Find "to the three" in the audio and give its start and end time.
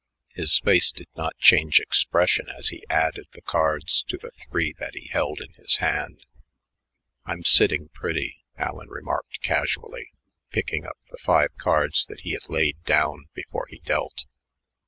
4.09-4.73